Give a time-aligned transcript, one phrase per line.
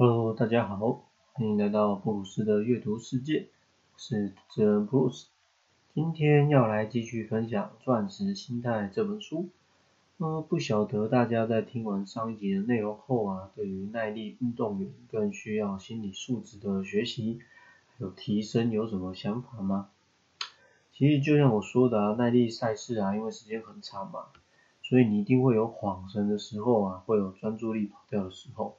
[0.00, 3.48] Hello，大家好，欢迎来到布鲁斯的阅读世界，
[3.92, 5.26] 我是主持人布鲁斯。
[5.92, 9.48] 今天要来继续分享《钻石心态》这本书。
[10.18, 17.40] 呃，不晓得大家在听完上一集的内容后啊，对于耐力运动员更需要心理素质的学习
[17.98, 19.88] 有提升有什么想法吗？
[20.92, 24.26] 其实就像我说的啊，耐力赛事啊，因为时间很长嘛，
[24.80, 28.76] 所以你一定会有晃神的时候啊，会有专注力跑掉的时候。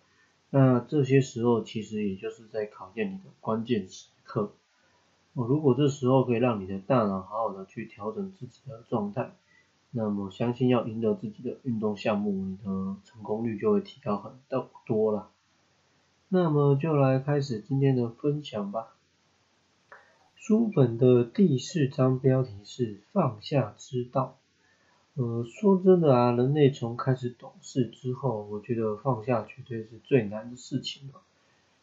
[0.52, 4.52] 那这些时候其实也就是在考验你的关键时刻。
[5.34, 9.32] 哦，如果这时候可以让你的大脑好好的去调整自己的状态，
[9.92, 12.64] 那么相信要赢得自己的运动项目，你的
[13.04, 14.34] 成功率就会提高很
[14.86, 15.30] 多了。
[16.30, 18.96] 那么就来开始今天的分享吧。
[20.36, 24.36] 书本的第四章标题是放下之道。
[25.20, 31.20] 呃，说真的啊，人类从开始懂事之后，我觉得放下绝对是最难的事情了。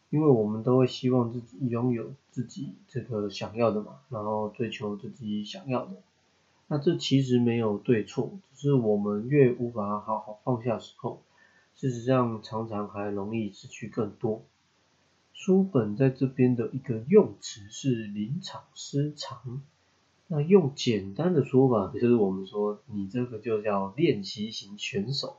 [0.09, 6.01] 因为我们都会希望自己拥有自己这个想要的嘛，然后追求自己想要的。
[6.65, 11.21] 那这其实没有对错，只是我们越无法好好放下时候，
[11.75, 14.41] 事实上常常还容易失去更多。
[15.35, 19.61] 书本在这边的一个用词是临场失常。
[20.29, 25.37] 那用简单的说法，就是我们说你这个就叫练习型选手，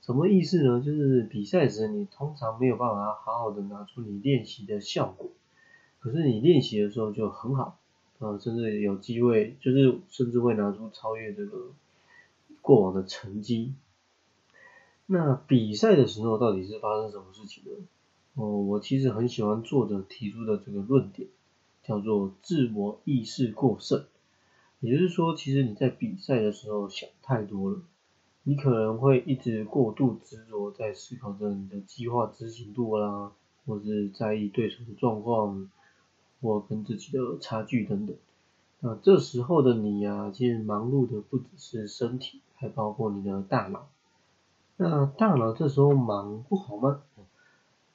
[0.00, 0.80] 什么意思呢？
[0.80, 5.30] 就是比赛时你通常没有办法好好的拿出你练习的效果，
[5.98, 7.80] 可是你练习的时候就很好，
[8.20, 11.72] 呃，甚至有机会，就是甚至会拿出超越这个
[12.60, 13.74] 过往的成绩。
[15.06, 17.70] 那比赛的时候到底是发生什么事情呢？
[18.34, 21.28] 哦，我其实很喜欢作者提出的这个论点，
[21.82, 24.04] 叫做自我意识过剩。
[24.82, 27.78] 也就是说，其实你在比赛的时候想太多了，
[28.42, 33.30] 你可能会一直过度执着在思考着你的计划执行度啦，
[33.64, 35.70] 或是在意对手的状况，
[36.40, 38.16] 或跟自己的差距等等。
[38.80, 43.86] 那这时候的你呀，其实忙碌的不只是身体，还包括你的大脑。
[44.78, 47.02] 那大脑这时候忙不好吗？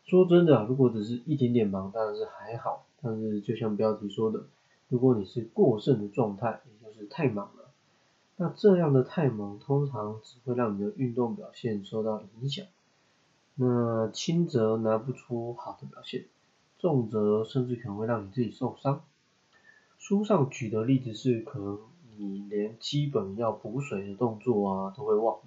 [0.05, 2.85] 说真的，如果只是一点点忙，当然是还好。
[3.01, 4.45] 但是就像标题说的，
[4.89, 7.71] 如果你是过剩的状态，也就是太忙了，
[8.37, 12.65] 那这样的太忙通常只会让你的运动表现受到影响。
[13.55, 16.25] 那轻则拿不出好的表现，
[16.79, 19.01] 重则甚至可能会让你自己受伤。
[19.97, 21.79] 书上举的例子是，可能
[22.17, 25.43] 你连基本要补水的动作啊都会忘了。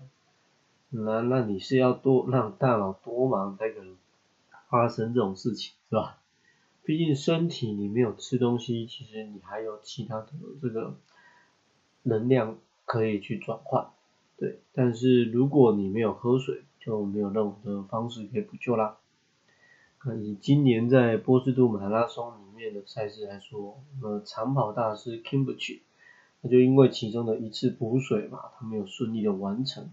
[0.91, 3.97] 那那你是要多让大脑多忙才可能
[4.69, 6.19] 发生这种事情，是吧？
[6.91, 10.97] 毕竟身体你没有吃东西，其实你还有其他的这个。
[12.03, 12.57] 能量
[12.87, 13.91] 可以去转换，
[14.39, 18.97] 对，但是如果你没有喝水，就没有任何的方式可以补救啦。
[20.03, 25.81] 那以今年在波士顿马拉松里面的赛事来说，呃，长跑大师 Kimberly，
[26.41, 29.91] 那就因为其中的一次补水嘛，他没有顺利的完成，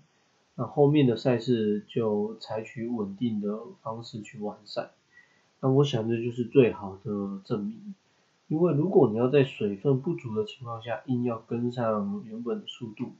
[0.55, 4.91] 那后面的赛事就采取稳定的方式去完善，
[5.59, 7.95] 那我想这就是最好的证明。
[8.47, 13.11] 因为如果你要在水分不足的情况下硬要跟上原本的速度，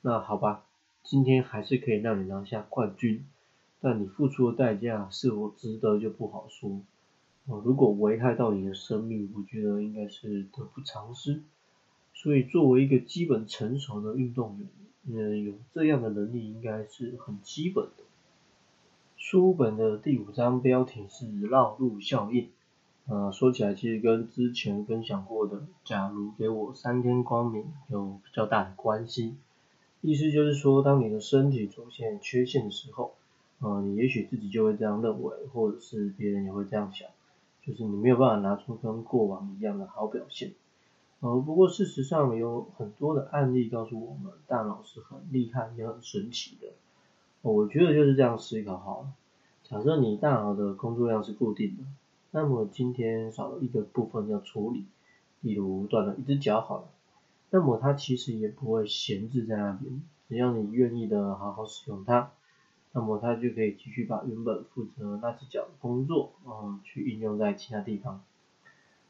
[0.00, 0.64] 那好吧，
[1.02, 3.24] 今天还是可以让你拿下冠军，
[3.80, 6.80] 但你付出的代价是否值得就不好说。
[7.46, 11.42] 哦，如果危害到你的生命，我觉得应该是得不偿失。
[12.14, 14.68] 所以作为一个基本成熟的运动员，
[15.08, 18.01] 嗯，有这样的能力应该是很基本的。
[19.24, 22.50] 书本的第五章标题是绕路效应。
[23.06, 29.36] 呃，说起来其实跟之前分享过的“假如给我三天光明”有比较大的关系。
[30.00, 33.14] 意思就是说，当你的身体出现缺陷的时候，
[33.60, 37.08] 呃，你也许自己就会这样认为，或者是别人也会这样想，
[37.64, 40.50] 就是你没有办法拿出跟过往一样的好表现。
[41.20, 46.66] 呃，不过事实上有很多的案例告诉我们，大脑是很厉害也很神奇的。
[47.42, 49.12] 我觉得就是这样思考好了。
[49.64, 51.84] 假设你大脑的工作量是固定的。
[52.34, 54.86] 那么今天少了一个部分要处理，
[55.42, 56.84] 例如断了一只脚好了，
[57.50, 62.30] 那么它其实也不会闲置在那边，只要你愿意的好好使用它，
[62.92, 68.22] 那么它就可以继续把原本负责那只脚的工作，嗯，去应用在其他地方。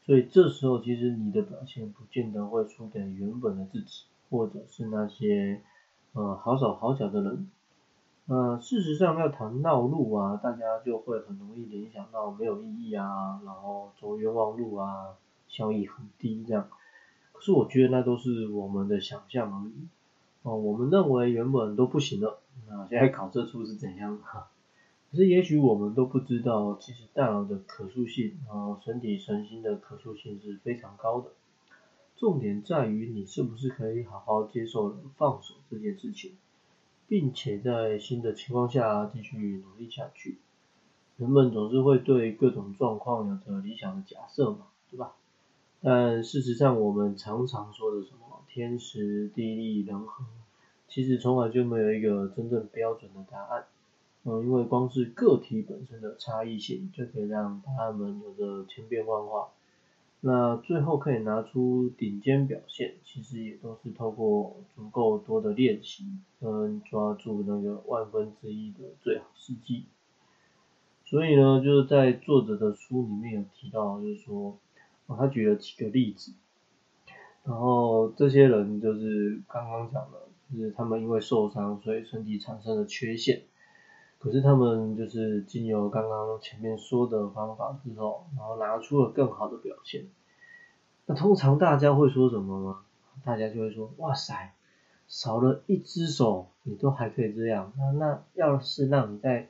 [0.04, 5.60] 所以这时候其实你的表现不见得会输给原本的自己，或者是那些
[6.14, 7.48] 呃好手好脚的人。
[8.26, 15.16] 呃，事实上要谈绕路啊，大家就会很容易联想到没有意义啊，然后走冤枉路啊，
[15.48, 16.68] 效益很低这样。
[17.32, 19.88] 可是我觉得那都是我们的想象而已。
[20.42, 22.38] 哦，我们认为原本都不行了，
[22.68, 24.48] 那现在考测出是怎样哈？
[25.10, 31.30] 可是也许我们都不知道，其实大脑的可塑性啊，身体神经的可塑性是非常高的。
[32.16, 36.32] 重点在于你是不是可以好好接受放手这件事情，
[37.12, 40.38] 并且在新的情况下继续努力下去。
[41.18, 45.12] 人们总是会对各种状况有着理想的假设嘛，对吧？
[45.82, 50.24] 但事实上，我们常常说的什么天时地利人和，
[50.88, 53.66] 其实从来就没有一个真正标准的答案。
[54.24, 59.50] 嗯，因为光是个体本身的差异性，就可以让答案们有着千变万化。
[60.24, 66.04] 那最后可以拿出顶尖表现，其实也都是透过足够多的练习，
[66.40, 69.86] 跟抓住那个万分之一的最好时机。
[71.04, 74.56] 所以呢，就是在作者的书里面有提到，就是说，
[75.08, 76.32] 他举了几个例子，
[77.42, 83.42] 然后这些人就是刚刚讲的，就是他们因为受伤，所以身体产生了缺陷。
[84.22, 90.06] 可是他们就是经由刚刚前面说的方法之后，然后拿出了更好的表现。
[91.06, 92.78] 那通常大家会说什么呢？
[93.24, 94.54] 大家就会说：哇塞，
[95.08, 99.48] 少了一只手你都还可以这样，那那要是让你再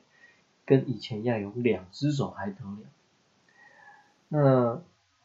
[0.65, 2.79] 跟以前一样有两只手还得了？
[4.29, 4.81] 那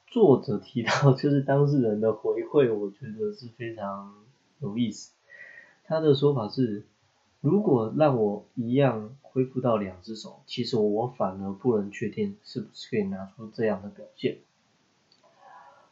[0.08, 4.14] 作者提到就是当事人的回馈，我觉得是非常
[4.58, 5.14] 有意思。
[5.84, 6.84] 他的说法是。
[7.40, 14.38] 如果让我一样恢复到两只手，其实我反而不能确定是不是可以拿出这样的表现。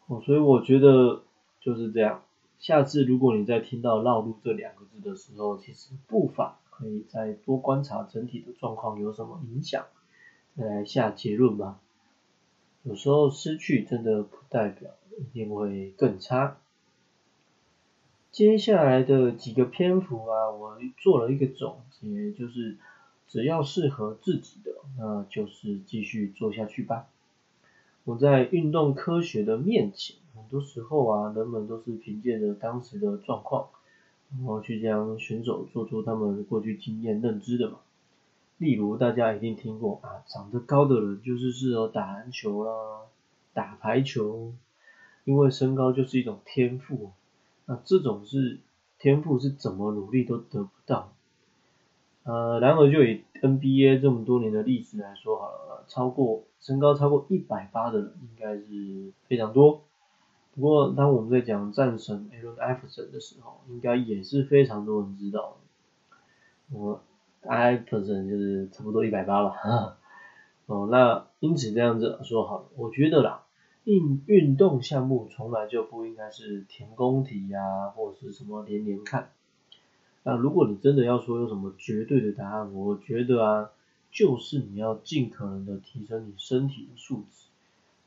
[0.06, 1.22] 哦，所以我觉得
[1.60, 2.22] 就是这样。
[2.58, 9.84] 下次如果你在听到“绕路”这两个字的时候，其实不妨可以再多观察整体的状况有什么影响，
[10.56, 11.78] 再来下结论吧。
[12.82, 16.56] 有时候失去真的不代表一定会更差。
[18.36, 22.76] 接下来的几个篇幅啊，我做了一个总结，就是
[23.26, 27.06] 只要适合自己的，那就是继续做下去吧。
[28.04, 33.70] 我在运动科学的面前，很多时候啊，人们都是凭借着当时的状况，
[34.30, 37.78] 然后去将选手做出他们过去经验认知的嘛。
[38.58, 42.70] 例如大家一定听过啊，长得高的人就是适合打篮球啦，
[43.54, 44.52] 打排球，
[45.24, 47.12] 因为身高就是一种天赋。
[47.66, 48.60] 那这种是
[48.98, 51.12] 天赋是怎么努力都得不到，
[52.22, 59.82] 呃，然而就以 NBA 这么多年的历史来说好了，超过身高超过一百八的应该是非常多。
[60.54, 65.58] 不过当我们在讲战神 Allen Iverson 的时候，应该也是非常多人知道。
[66.72, 67.00] 我
[67.42, 69.98] Iverson 就是差不多一百八吧，
[70.66, 73.42] 哦，那因此这样子说好了，我觉得啦。
[73.86, 79.30] 运运动项目从来就不应该是填空题呀，或者是什么连连看。
[80.24, 83.70] 那如果你真的要说有什么绝对的答案，我觉得啊，
[84.10, 87.46] 就是你要尽可能的提升你身体的素质。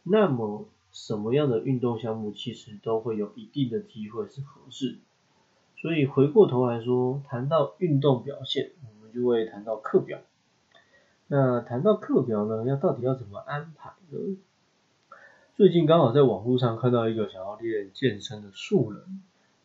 [0.03, 4.97] 那么什么样的运动项目其实都会有一定的机会是合适。
[5.77, 10.19] 所以回过头来说，谈到运动表现，我们就会谈到课表。
[11.27, 14.35] 那谈到课表呢，要到底要怎么安排呢？
[15.59, 19.21] 最近刚好在网络上看到一个想要练健身的素人，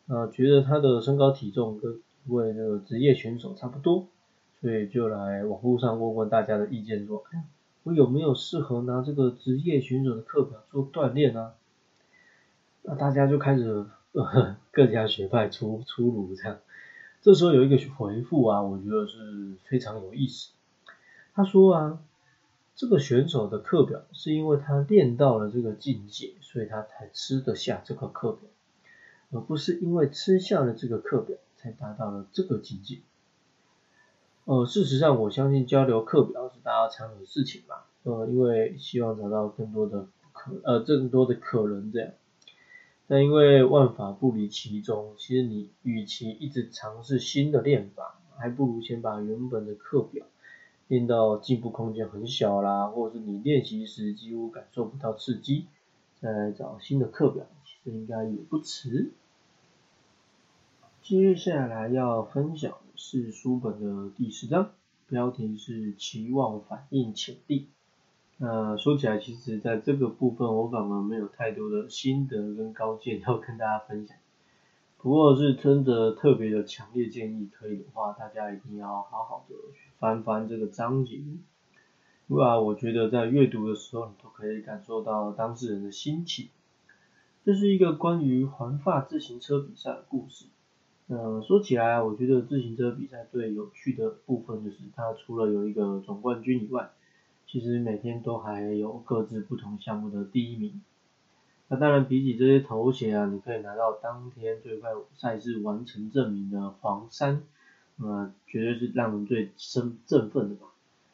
[0.07, 4.05] 啊，觉得他的身高体重跟一位那个职业选手差不多，
[4.59, 7.45] 所以就来网络上问问大家的意见，说，哎，
[7.83, 11.53] 我有没有适合拿这个职业选手的课表做锻炼呢？
[12.81, 13.85] 那大家就开始
[14.71, 16.57] 各家学派出出炉这样，
[17.21, 20.51] 这时候有一个回复啊，我觉得是非常有意思，
[21.33, 21.99] 他说啊。
[22.75, 28.49] 这个选手的课表是因为他练到了这个境界，所以他才吃得下这个课表，
[29.31, 32.99] 而不是因为吃下了这个课表才达到了这个境界。
[34.43, 42.11] 呃，事实上，我相信交流课表是大家常有的事情嘛，呃，因为希望找到更多的可呃更多的可能这样。
[43.07, 50.25] 但因为万法不离其中，其实你与其一直尝试新的练法，还不如先把原本的课表。
[50.87, 55.65] 练到进步空间很小啦，或者是你练习时几乎感受不到刺激，
[56.21, 59.11] 再来找新的课表，其实应该也不迟。
[61.01, 64.71] 接下来要分享的是书本的第十章，
[65.07, 67.67] 标题是期望反应潜力。
[68.37, 74.17] 那说起来，其实在这个部分我反而没有太多的心得跟高见要跟大家分享。
[75.05, 81.39] 不过是真的特别的强烈建议，可以的话，大家一定要好好的去翻翻这个章节，因
[82.29, 86.49] 为啊，我觉得在阅读的时候，你都可以感受到当事人的心情。
[87.43, 90.45] 这是一个关于环法自行车比赛的故事，
[91.05, 96.89] 呃，说起来，我觉得自行车比赛最有趣的部分就是它除了有一个总冠军以外，
[97.45, 100.81] 其实每天都还有各自不同项目的第一名。
[101.67, 107.41] 那当然，比起这些头衔啊，你可以拿到当天最快赛事完成证明的黄衫，
[107.97, 110.67] 呃，绝对是让人最生振奋的吧。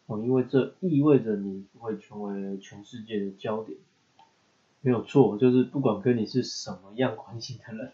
[0.08, 3.78] 哦，因为这意味着你会成为全世界的焦点。
[4.82, 7.94] 没有错，就是不管跟你是什么样关系的人，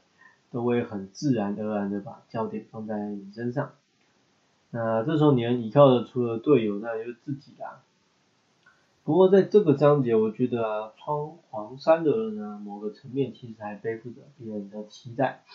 [0.49, 3.73] 都会很自然而然的把焦点放在你身上。
[4.71, 7.83] 那这时候你能依靠的除了队友，那就是自己啦。
[9.07, 15.45] 不过在这个章节，我觉得啊，穿黄衫的人呢，某个层面其实还背负着别人的期待。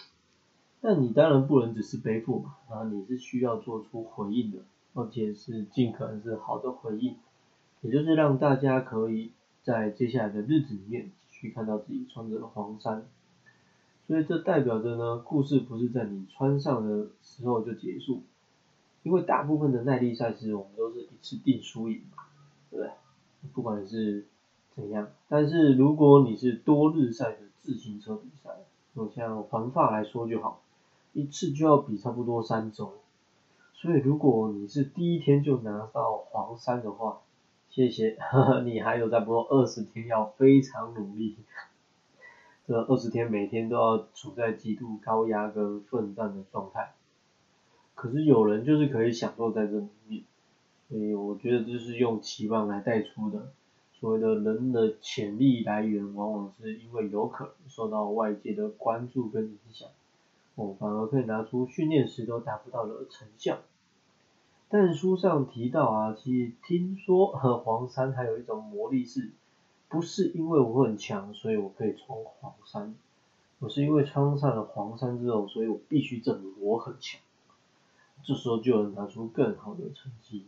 [0.80, 4.60] 但你当然不能只是背负嘛，啊，你是需要做出回应的，
[4.94, 7.16] 而且是尽可能是好的回应，
[7.82, 9.32] 也就是让大家可以
[9.62, 11.10] 在接下来的日子里面。
[11.30, 13.04] 去看到自己穿着黄衫，
[14.06, 18.22] 所以这代表着呢，故事不是在你穿上的时候就结束，
[19.02, 22.22] 因为大部分的耐力赛事我们都是一次定输赢嘛，
[22.70, 22.92] 对不对？
[23.52, 24.26] 不管是
[24.74, 28.50] 怎样，但是如果你是多日赛的自行车比赛，
[28.94, 30.62] 就像环法来说就好，
[31.12, 32.92] 一次就要比差不多三周，
[33.74, 37.20] 所以如果你是第一天就拿到黄衫的话，
[37.68, 38.16] 谢谢，
[38.64, 41.36] 你还有再播二十天要非常努力，
[42.66, 46.94] 这二十天每天都要处在极度高压跟奋战的状态。
[47.94, 50.22] 可是有人就是可以享受在这里面，
[50.92, 53.50] 所以我觉得这是用期望来带出的。
[53.98, 59.88] 所谓的人的潜力来源，往往是因为有可能受到外界的关注跟影响，
[60.54, 63.60] 我反而可以拿出训练时都达不到的成效。
[64.68, 69.30] 但书上提到啊，其实听说和黄山还有一种魔力是，
[69.88, 72.94] 不是因为我很强，所以我可以穿黄衫，
[73.60, 77.18] 我是因为穿上了黄衫之后，所以我必须证明我很强，
[78.24, 80.44] 这时候就能拿出更好的成绩。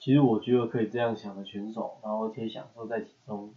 [0.00, 3.54] 其实我觉得可以这样想的选手，然后且享受在其中，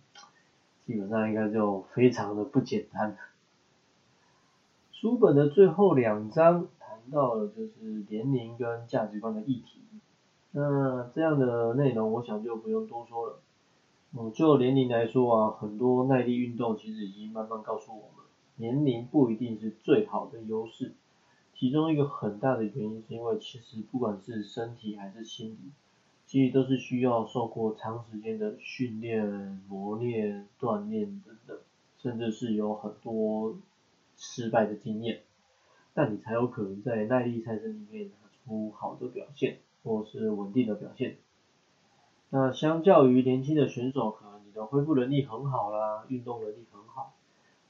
[0.85, 3.17] 基本上应该就非常的不简单。
[4.91, 6.93] 书本的最后两章谈。
[7.11, 9.81] 到了就是年龄跟价值观的议题，
[10.51, 13.39] 那这样的内容我想就不用多说了。
[14.13, 20.93] 嗯，就年龄来说啊，很多耐力运动其实已经慢慢告诉我们，年龄不一定是最好的优势。
[21.53, 25.71] 其中一个很大的原因是因为其实不管是身体还是心理，
[26.33, 31.55] 其实都是需要受过长时间的训练、磨练、锻炼等等，
[31.99, 33.55] 甚至是有很多
[34.17, 35.21] 失败的经验。
[35.93, 41.17] 但你才有可能在耐力赛事里面拿出好的表现，或是稳定的表现。
[42.31, 47.13] 那相较于年轻的选手，可能你的恢复能力很好啦，运动能力很好，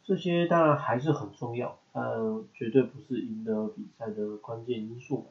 [0.05, 2.01] 这些当然还是很重要，但
[2.53, 5.25] 绝对不是赢得比赛的关键因素。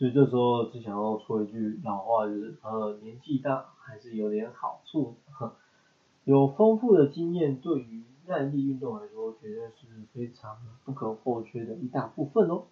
[0.00, 5.16] 所以这时候只想要说一句老话，就是呃年纪大还是有点好处，
[6.24, 8.02] 有丰富的经验对于。
[8.26, 12.66] 耐力运动来说，绝对是非常不可或缺的一大部分哦。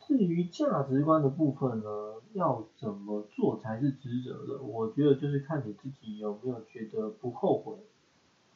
[0.00, 4.62] 至于价值观的部分呢，要怎么做才是值得的？
[4.62, 7.74] 我觉得就是看你自己有没有觉得不后悔，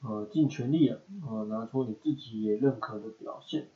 [0.02, 3.68] 呃，尽全力了，呃，拿出你自己也认可的表现。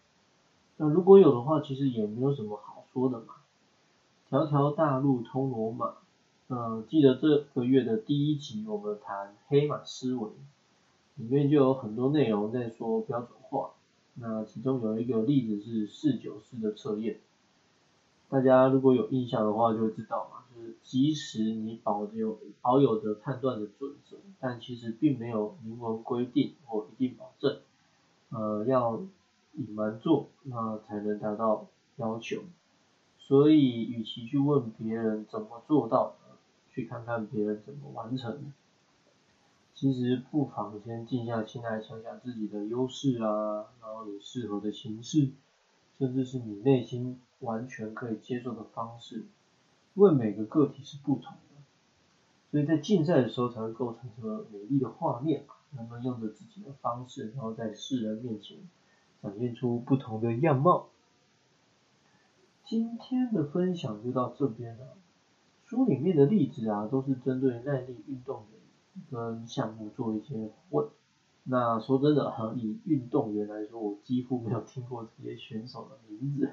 [0.78, 3.34] 那如果有的话，其实也没有什么好说的嘛。
[4.28, 5.94] 条条大路通罗马，
[6.48, 10.30] 呃，记得这个月的第一集我们谈黑马思维。
[11.16, 13.72] 里面就有很多内容在说标准化，
[14.14, 17.20] 那其中有一个例子是四九四的测验，
[18.30, 27.58] 大家如果有印象的话就知道嘛，就是即使你保有保有着判断的准则，但其实并没有明文规定或一定保证，
[28.30, 28.98] 呃，要
[29.52, 32.40] 隐瞒做，那才能达到要求，
[33.26, 36.36] 所以与其去问别人怎么做到的，
[36.70, 38.52] 去看看别人怎么完成。
[39.74, 45.30] 其实不妨先静下心来想想自己的优势啊，然后你适合的形式，
[45.98, 49.24] 甚至是你内心完全可以接受的方式，
[49.94, 51.62] 因为每个个体是不同的，
[52.50, 58.58] 所以在竞赛的时候才会构成这个美丽的画面，能够用着自己的方式，然后在世人面前
[59.22, 60.88] 展现出不同的样貌。
[62.72, 64.96] 今天的分享就到这边了，
[65.66, 69.02] 书里面的例子啊，都是针对耐力运动的。
[69.10, 70.88] 跟项目做一些问，
[71.44, 76.48] 那说真的，以运动员来说，我几乎没有听过这些选手的名字。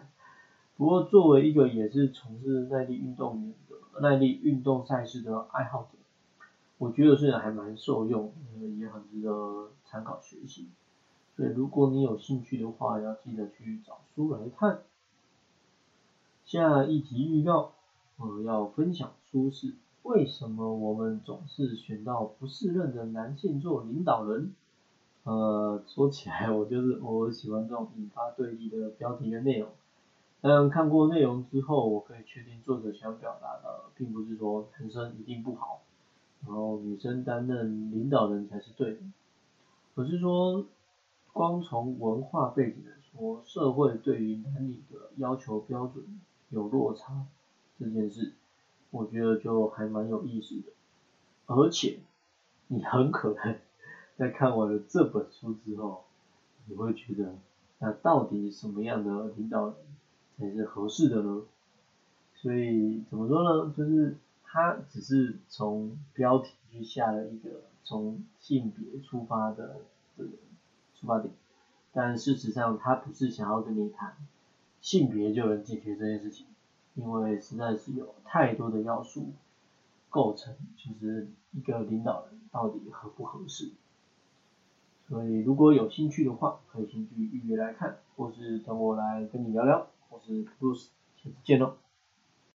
[0.76, 5.98] 不过作为一个也是从事耐力运动员的耐力运动赛事的爱好者，
[6.80, 8.34] 我觉得虽然还蛮受用，
[8.78, 10.68] 也很值得参考学习。
[11.38, 14.82] 所以如果你有兴趣的话，要记得去找书来看。
[16.52, 17.74] 下一集预告，
[18.18, 24.52] 我要分享书是为什么我们总是选到不适任的男性做领导人。
[25.26, 29.70] 呃，说起来，我就是我喜欢这种引发对立的标题跟内容。
[30.42, 35.82] 但看过内容之后，我可以确定作者想表达的，并不是说男生一定不好，
[36.48, 39.02] 然后女生担任领导人才是对的，
[39.94, 40.66] 而是说，
[41.32, 46.04] 光从文化背景来说，社会对于男女的要求标准
[46.50, 47.26] 有落差
[47.80, 48.34] 这件事，
[48.92, 50.72] 我觉得就还蛮有意思的。
[51.46, 52.00] 而且，
[52.68, 53.60] 你很可能。
[54.20, 56.04] 在看完了这本书之后，
[56.66, 57.36] 你会觉得，
[57.78, 59.76] 那到底什么样的领导人
[60.38, 61.44] 才是合适的呢？
[62.36, 63.74] 所以怎么说呢？
[63.78, 69.78] 就是他只是从标题去下了一个从性别出发的
[70.18, 70.30] 这个
[71.00, 71.34] 出发点，
[71.94, 74.18] 但事实上他不是想要跟你谈
[74.82, 76.46] 性别就能解决这件事情，
[76.96, 79.34] 因为实在是有太多的要素
[80.10, 83.72] 构成，其实一个领导人到底合不合适。
[85.08, 91.76] 所以如果有兴趣的话，可以先去预约来看，或是等我来跟你聊聊，或是 Bruce，下次见喽。